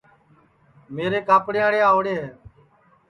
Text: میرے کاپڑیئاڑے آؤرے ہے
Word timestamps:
میرے 0.95 1.19
کاپڑیئاڑے 1.29 1.79
آؤرے 1.91 2.15
ہے 2.21 2.29